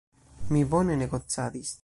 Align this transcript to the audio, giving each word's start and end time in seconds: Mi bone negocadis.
Mi 0.55 0.63
bone 0.71 0.97
negocadis. 1.03 1.77